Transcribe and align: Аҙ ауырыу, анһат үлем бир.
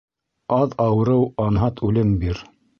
Аҙ 0.55 0.73
ауырыу, 0.87 1.29
анһат 1.45 1.87
үлем 1.91 2.19
бир. 2.25 2.45